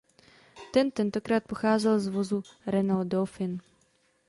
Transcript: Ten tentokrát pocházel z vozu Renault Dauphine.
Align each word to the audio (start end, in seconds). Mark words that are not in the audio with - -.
Ten 0.73 0.89
tentokrát 0.91 1.43
pocházel 1.43 1.99
z 1.99 2.07
vozu 2.07 2.43
Renault 2.65 3.07
Dauphine. 3.07 3.57